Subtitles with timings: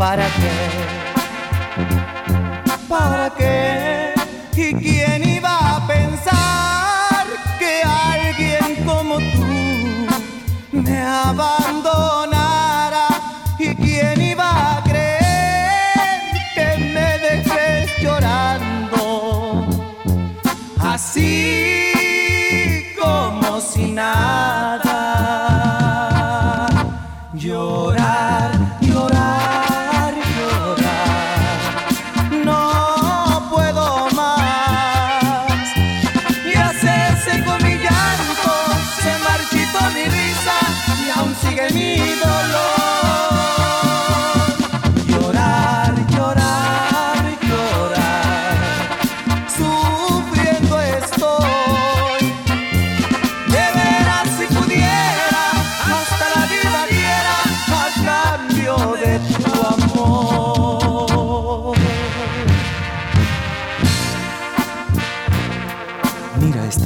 [0.00, 0.50] ¿Para qué?
[2.88, 3.59] ¿Para qué?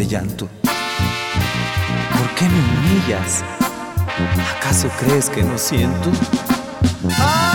[0.07, 0.49] Llanto.
[0.63, 3.43] ¿Por qué me humillas?
[4.57, 6.11] ¿Acaso crees que no siento?
[7.03, 7.54] ¿Y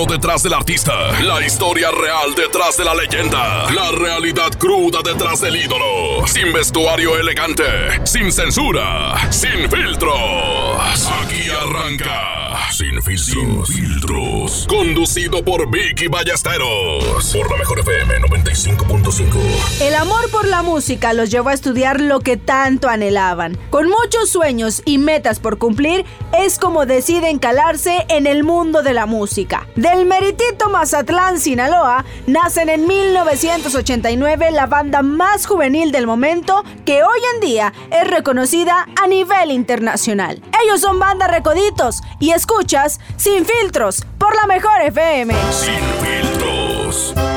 [0.00, 5.54] detrás del artista, la historia real detrás de la leyenda, la realidad cruda detrás del
[5.54, 7.64] ídolo, sin vestuario elegante,
[8.04, 11.10] sin censura, sin filtros.
[11.20, 12.41] Aquí arranca,
[12.82, 19.80] sin filtros, filtros, conducido por Vicky Ballesteros, por la mejor FM 95.5.
[19.80, 23.56] El amor por la música los llevó a estudiar lo que tanto anhelaban.
[23.70, 26.04] Con muchos sueños y metas por cumplir,
[26.36, 29.68] es como deciden calarse en el mundo de la música.
[29.76, 37.20] Del meritito Mazatlán, Sinaloa, nacen en 1989 la banda más juvenil del momento que hoy
[37.34, 40.42] en día es reconocida a nivel internacional.
[40.64, 42.32] Ellos son Banda Recoditos y
[42.72, 45.34] escuchas Sin Filtros por la mejor FM.
[45.50, 47.31] Sin filtros.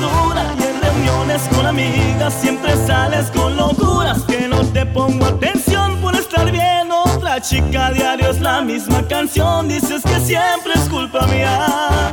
[0.00, 6.16] y en reuniones con amigas siempre sales con locuras que no te pongo atención por
[6.16, 12.10] estar bien otra chica diario es la misma canción dices que siempre es culpa mía.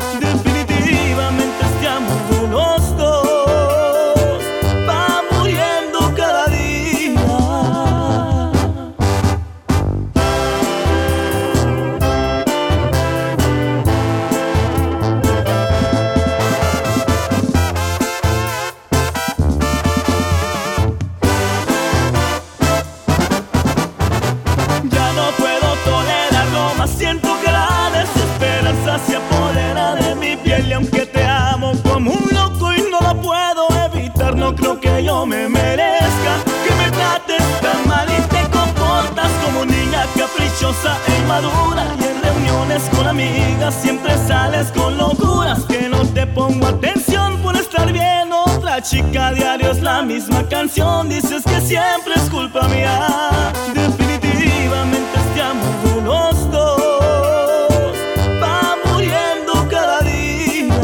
[43.09, 48.31] Amigas siempre sales con locuras que no te pongo atención por estar bien.
[48.31, 53.51] Otra chica diario es la misma canción dices que siempre es culpa mía.
[53.73, 57.93] Definitivamente este amor los dos
[58.41, 60.75] va muriendo cada día.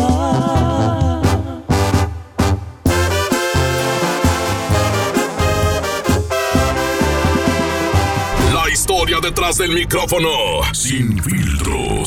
[8.51, 10.29] La historia detrás del micrófono.
[10.73, 11.17] Sin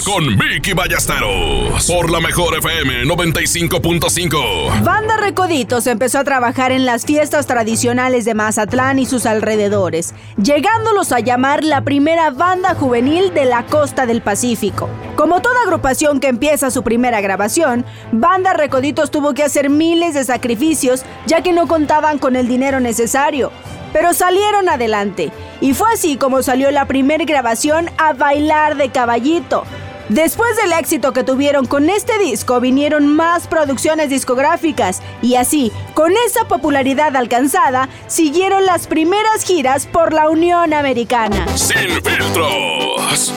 [0.05, 1.87] Con Vicky Ballesteros.
[1.87, 4.83] Por la mejor FM 95.5.
[4.83, 11.13] Banda Recoditos empezó a trabajar en las fiestas tradicionales de Mazatlán y sus alrededores, llegándolos
[11.13, 14.89] a llamar la primera banda juvenil de la costa del Pacífico.
[15.17, 20.25] Como toda agrupación que empieza su primera grabación, Banda Recoditos tuvo que hacer miles de
[20.25, 23.53] sacrificios ya que no contaban con el dinero necesario.
[23.93, 29.65] Pero salieron adelante, y fue así como salió la primera grabación a bailar de caballito,
[30.09, 36.13] Después del éxito que tuvieron con este disco, vinieron más producciones discográficas y así, con
[36.27, 41.47] esa popularidad alcanzada, siguieron las primeras giras por la Unión Americana.
[41.57, 43.35] Sin filtros.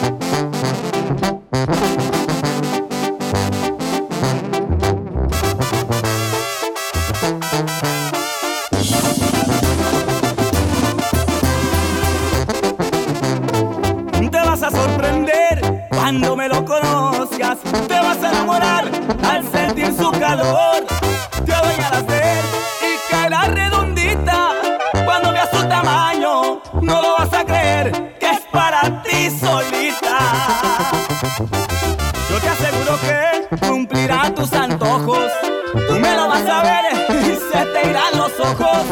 [38.51, 38.85] Ojos.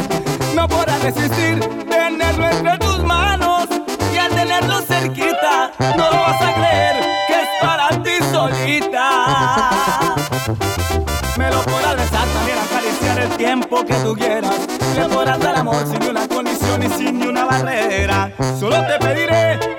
[0.56, 1.60] No podrás resistir
[1.90, 3.68] tenerlo entre tus manos
[4.14, 6.96] y al tenerlo cerquita no lo vas a creer
[7.28, 10.16] que es para ti solita.
[11.38, 14.68] Me lo podrás besar también acariciar el tiempo que tú quieras.
[14.98, 18.32] Me podrás dar amor sin ni una condición y sin ni una barrera.
[18.60, 19.79] Solo te pediré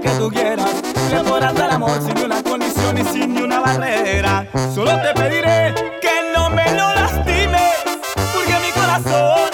[0.00, 0.70] que tú quieras.
[1.12, 4.46] Me podrás amor sin ni una condición y sin ni una barrera.
[4.74, 7.72] Solo te pediré que no me lo lastimes,
[8.34, 9.50] porque mi corazón,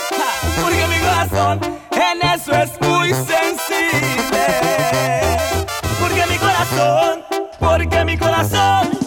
[0.63, 1.61] porque mi corazón
[1.93, 4.47] en eso es muy sensible.
[6.01, 7.25] Porque mi corazón,
[7.59, 9.00] porque mi corazón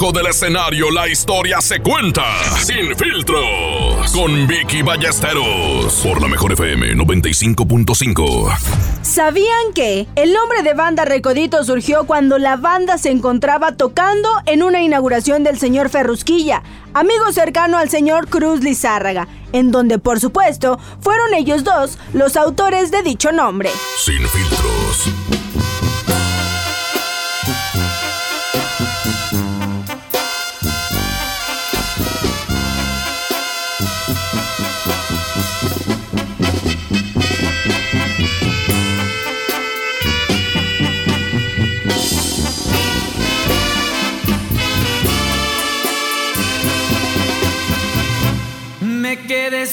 [0.00, 2.24] Debajo del escenario la historia se cuenta.
[2.64, 4.10] Sin filtros.
[4.14, 5.92] Con Vicky Ballesteros.
[6.02, 8.56] Por la mejor FM 95.5.
[9.02, 14.62] ¿Sabían que el nombre de banda Recodito surgió cuando la banda se encontraba tocando en
[14.62, 16.62] una inauguración del señor Ferrusquilla,
[16.94, 22.90] amigo cercano al señor Cruz Lizárraga, en donde por supuesto fueron ellos dos los autores
[22.90, 23.68] de dicho nombre?
[23.98, 25.39] Sin filtros.
[49.30, 49.70] Del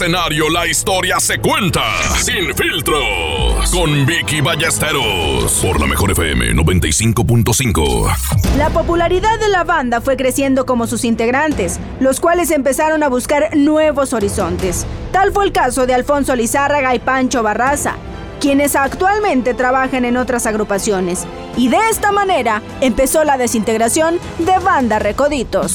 [0.00, 1.82] escenario la historia se cuenta
[2.22, 8.10] sin filtros con Vicky Ballesteros por la mejor FM 95.5.
[8.56, 13.54] La popularidad de la banda fue creciendo como sus integrantes, los cuales empezaron a buscar
[13.54, 14.86] nuevos horizontes.
[15.12, 17.96] Tal fue el caso de Alfonso Lizárraga y Pancho Barraza,
[18.40, 21.26] quienes actualmente trabajan en otras agrupaciones.
[21.58, 25.74] Y de esta manera empezó la desintegración de Banda Recoditos.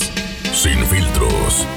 [0.51, 1.67] Sin filtros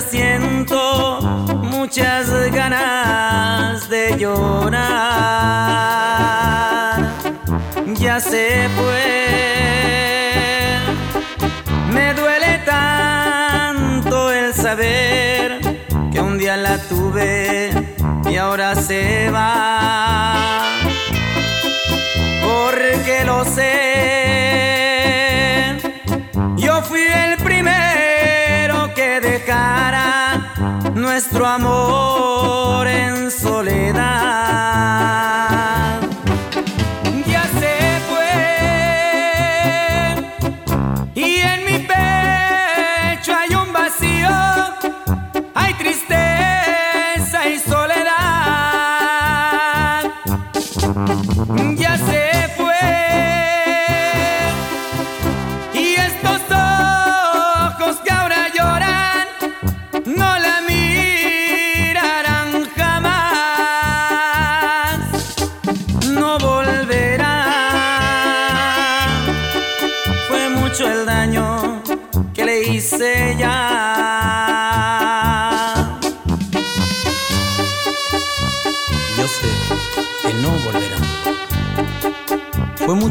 [0.00, 1.20] siento
[1.62, 5.68] muchas ganas de llorar
[7.98, 9.26] ya se fue.
[11.92, 15.60] Me duele tanto el saber
[16.12, 17.70] que un día la tuve
[18.30, 20.07] y ahora se va.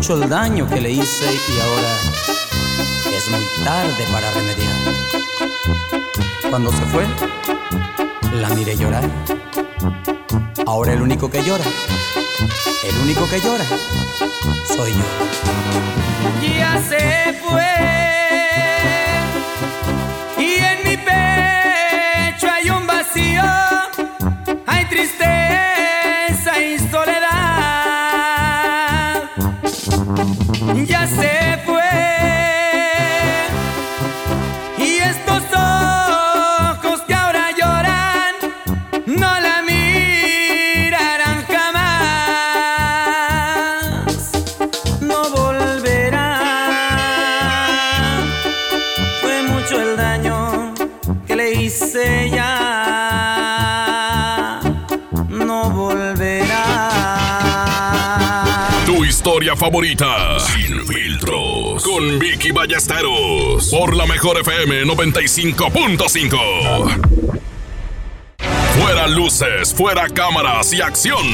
[0.08, 1.90] Mucho el daño que le hice y ahora
[3.12, 4.74] es muy tarde para remediar.
[6.50, 7.06] Cuando se fue,
[8.40, 9.04] la miré llorar.
[10.66, 11.66] Ahora el único que llora,
[12.88, 13.66] el único que llora,
[14.66, 15.04] soy yo.
[16.58, 18.37] Ya se fue.
[59.56, 60.40] Favorita.
[60.40, 61.84] Sin filtros.
[61.84, 63.70] Con Vicky Ballesteros.
[63.70, 67.18] Por la mejor FM 95.5.
[68.80, 71.26] Fuera luces, fuera cámaras y acción.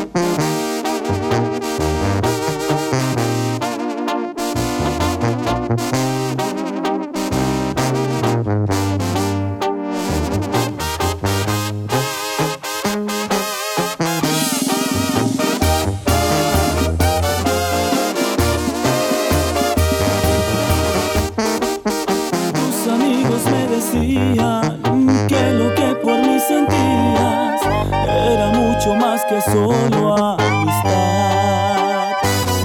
[29.35, 32.11] que solo amistad.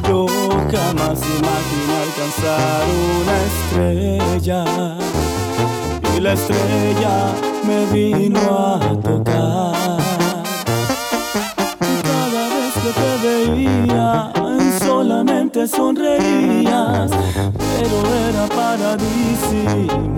[0.08, 0.26] Yo
[0.70, 2.84] jamás imaginé alcanzar
[3.18, 4.60] una estrella
[6.14, 7.14] y la estrella
[7.66, 8.40] me vino
[8.76, 9.98] a tocar.
[12.08, 14.08] Cada vez que te veía,
[14.78, 17.10] solamente sonreías,
[17.76, 17.96] pero
[18.28, 20.12] era para disimular,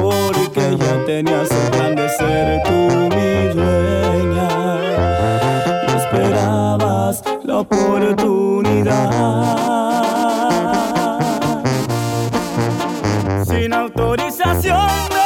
[0.00, 2.72] porque ya tenías el plan de ser tú
[3.14, 4.27] mi dueña
[7.58, 9.10] oportunidad.
[13.44, 15.17] Sin autorización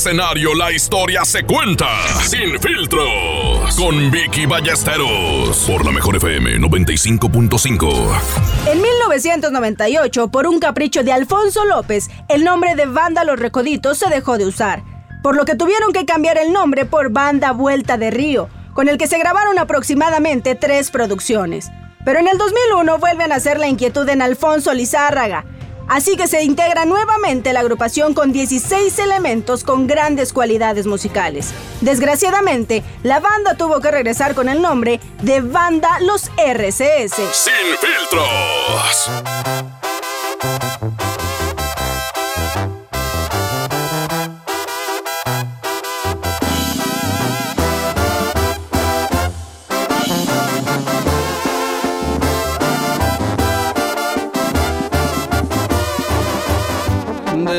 [0.00, 1.86] escenario la historia se cuenta.
[2.26, 3.76] Sin filtros.
[3.76, 5.58] Con Vicky Ballesteros.
[5.66, 8.18] Por la mejor FM 95.5.
[8.66, 14.08] En 1998, por un capricho de Alfonso López, el nombre de Banda Los Recoditos se
[14.08, 14.82] dejó de usar,
[15.22, 18.96] por lo que tuvieron que cambiar el nombre por Banda Vuelta de Río, con el
[18.96, 21.70] que se grabaron aproximadamente tres producciones.
[22.06, 25.44] Pero en el 2001 vuelven a hacer la inquietud en Alfonso Lizárraga,
[25.90, 31.52] Así que se integra nuevamente la agrupación con 16 elementos con grandes cualidades musicales.
[31.80, 37.16] Desgraciadamente, la banda tuvo que regresar con el nombre de Banda Los RCS.
[37.32, 39.69] Sin filtros.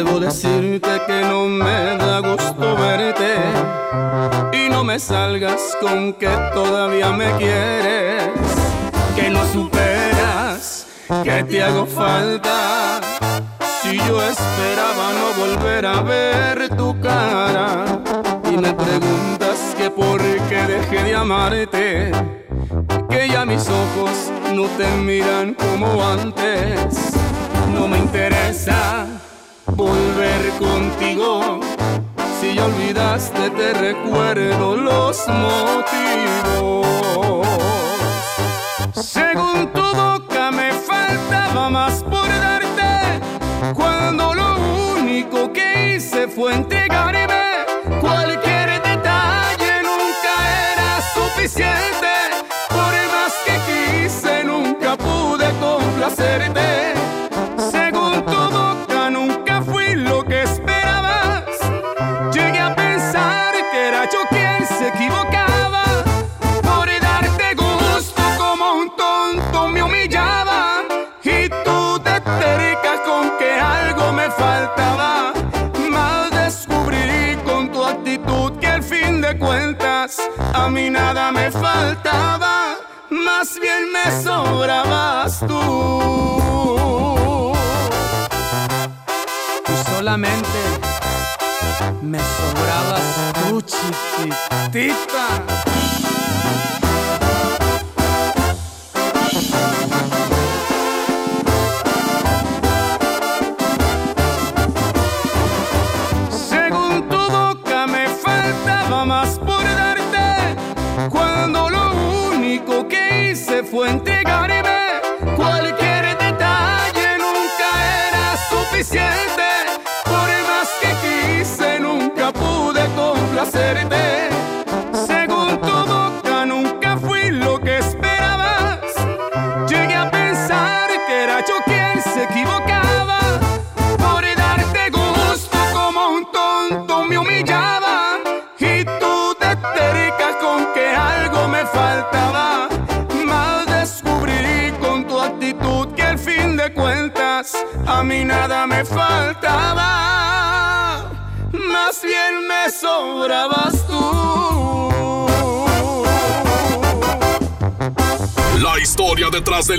[0.03, 3.35] Debo decirte que no me da gusto verte
[4.51, 8.31] y no me salgas con que todavía me quieres,
[9.15, 10.87] que no superas,
[11.23, 12.99] que te hago falta.
[13.83, 17.85] Si yo esperaba no volver a ver tu cara
[18.51, 22.11] y me preguntas que por qué dejé de amarte,
[23.07, 27.13] que ya mis ojos no te miran como antes,
[27.71, 29.05] no me interesa
[29.75, 31.59] volver contigo.
[32.39, 36.87] Si ya olvidaste, te recuerdo los motivos.
[38.93, 43.21] Según tu boca me faltaba más por darte,
[43.73, 44.57] cuando lo
[44.97, 47.20] único que hice fue entregarme.
[81.51, 82.77] Faltaba.
[83.09, 87.53] Más bien me sobrabas tú.
[89.65, 90.59] Tú solamente
[92.01, 93.03] me sobrabas
[93.47, 95.43] tú, chiquitita.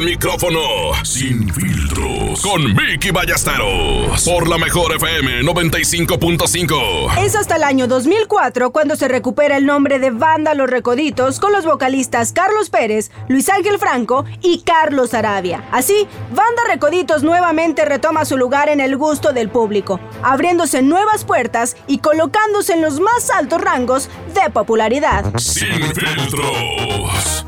[0.05, 0.61] Micrófono.
[1.05, 2.41] Sin filtros.
[2.43, 4.25] Con Vicky Ballesteros.
[4.25, 7.19] Por la mejor FM 95.5.
[7.19, 11.53] Es hasta el año 2004 cuando se recupera el nombre de Banda Los Recoditos con
[11.53, 15.65] los vocalistas Carlos Pérez, Luis Ángel Franco y Carlos Arabia.
[15.71, 21.77] Así, Banda Recoditos nuevamente retoma su lugar en el gusto del público, abriéndose nuevas puertas
[21.87, 25.25] y colocándose en los más altos rangos de popularidad.
[25.39, 27.47] Sin filtros.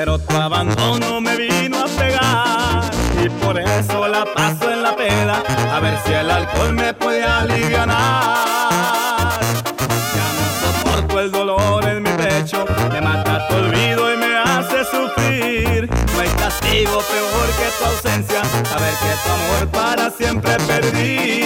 [0.00, 2.90] Pero tu abandono me vino a pegar.
[3.22, 5.42] Y por eso la paso en la peda,
[5.74, 7.86] a ver si el alcohol me puede aliviar.
[10.16, 14.86] Ya no soporto el dolor en mi pecho, me mata tu olvido y me hace
[14.86, 15.90] sufrir.
[16.14, 21.39] No hay castigo peor que tu ausencia, saber que tu amor para siempre perdí.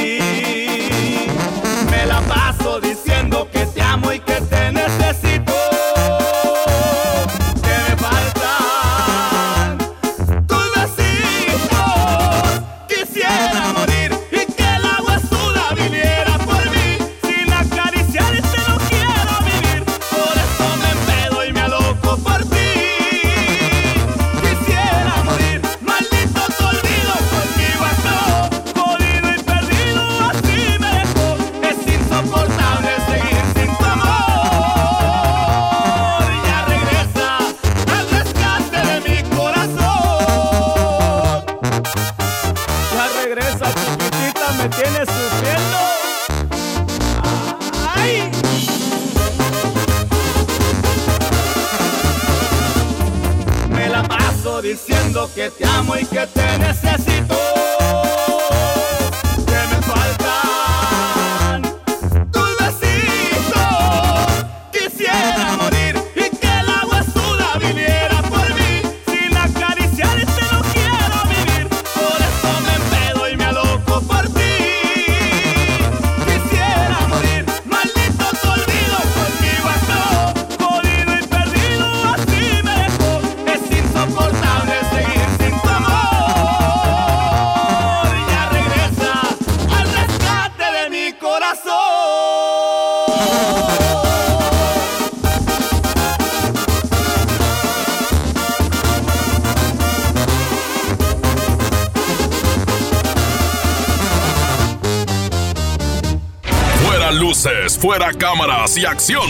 [107.84, 109.28] Fuera cámaras y acción.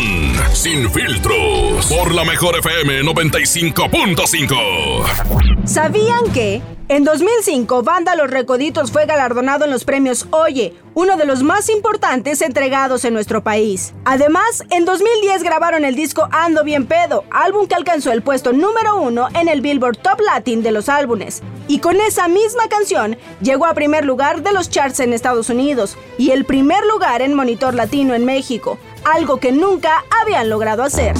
[0.53, 1.87] Sin filtros.
[1.87, 5.67] Por la mejor FM 95.5.
[5.67, 6.63] ¿Sabían que?
[6.89, 11.71] En 2005, Banda Los Recoditos fue galardonado en los premios Oye, uno de los más
[11.71, 13.95] importantes entregados en nuestro país.
[14.05, 19.01] Además, en 2010 grabaron el disco Ando Bien Pedo, álbum que alcanzó el puesto número
[19.01, 21.43] uno en el Billboard Top Latin de los álbumes.
[21.69, 25.97] Y con esa misma canción llegó a primer lugar de los charts en Estados Unidos
[26.19, 31.15] y el primer lugar en Monitor Latino en México, algo que nunca habían logrado hacer.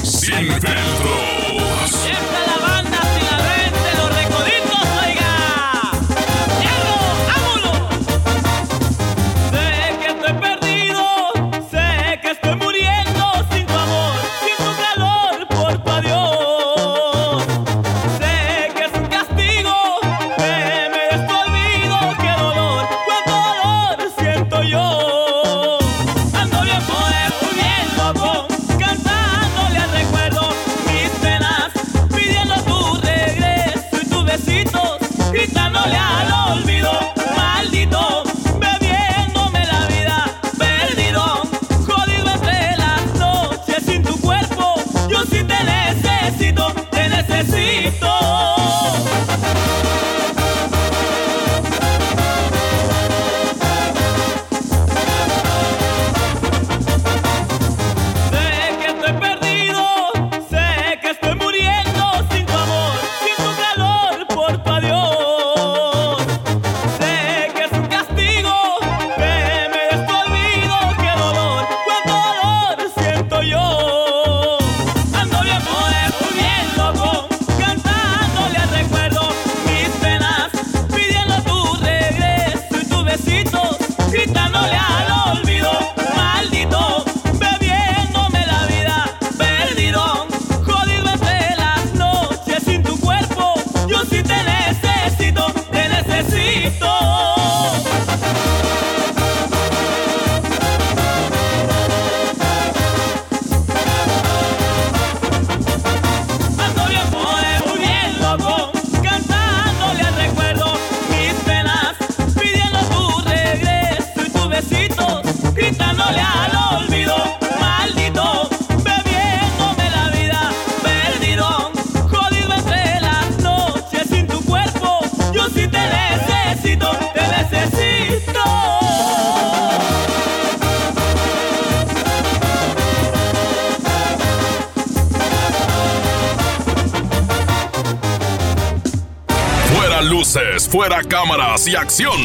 [140.75, 142.19] Fuera cámaras y acción.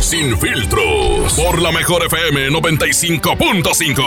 [0.00, 1.34] Sin filtros.
[1.34, 4.02] Por la mejor FM 95.5.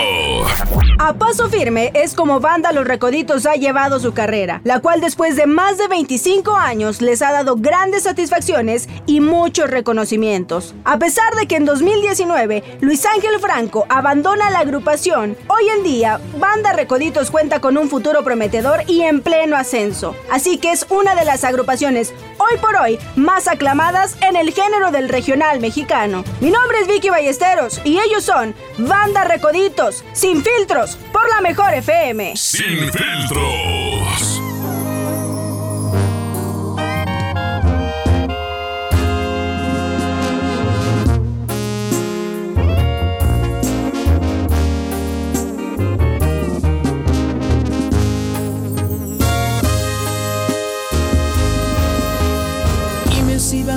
[0.98, 5.36] A paso firme es como Banda Los Recoditos ha llevado su carrera, la cual después
[5.36, 10.74] de más de 25 años les ha dado grandes satisfacciones y muchos reconocimientos.
[10.84, 16.20] A pesar de que en 2019 Luis Ángel Franco abandona la agrupación, hoy en día
[16.38, 20.14] Banda Recoditos cuenta con un futuro prometedor y en pleno ascenso.
[20.30, 23.85] Así que es una de las agrupaciones hoy por hoy más aclamadas
[24.20, 26.24] en el género del regional mexicano.
[26.40, 31.72] Mi nombre es Vicky Ballesteros y ellos son Banda Recoditos, sin filtros, por la mejor
[31.72, 32.36] FM.
[32.36, 33.95] Sin filtros.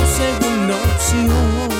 [0.00, 1.79] y no tu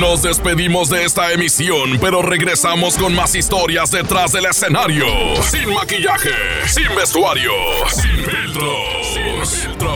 [0.00, 5.04] Nos despedimos de esta emisión, pero regresamos con más historias detrás del escenario.
[5.42, 6.30] Sin maquillaje,
[6.66, 7.52] sin vestuario,
[7.86, 8.72] sin filtro.
[9.02, 9.94] Sin filtro.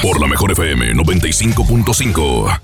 [0.00, 2.61] Por la mejor FM 95.5.